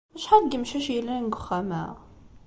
Acḥal 0.15 0.41
n 0.43 0.51
yimcac 0.51 0.85
yellan 0.95 1.23
deg 1.27 1.35
uxxam-a? 1.37 1.83